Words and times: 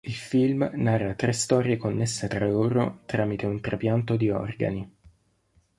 Il 0.03 0.15
film 0.15 0.67
narra 0.73 1.13
tre 1.13 1.31
storie 1.31 1.77
connesse 1.77 2.27
tra 2.27 2.47
loro 2.49 3.01
tramite 3.05 3.45
un 3.45 3.61
trapianto 3.61 4.15
di 4.15 4.31
organi. 4.31 4.91